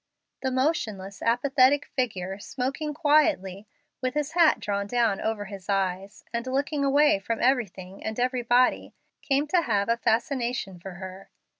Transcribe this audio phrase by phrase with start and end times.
[0.41, 3.67] The motionless, apathetic figure, smoking quietly,
[4.01, 8.95] with his hat drawn down over his eyes, and looking away from everything and everybody,
[9.21, 11.29] came to have a fascination for her.